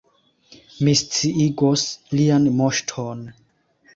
[0.85, 1.83] Mi sciigos
[2.21, 3.21] Lian Moŝton.